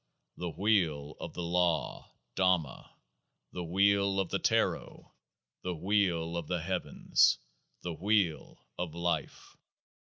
[0.35, 2.89] The Wheel of the Law [Dhamma].
[3.51, 5.13] The Wheel of the Taro.
[5.61, 7.37] The Wheel of the Heavens.
[7.83, 9.55] The Wheel of Life.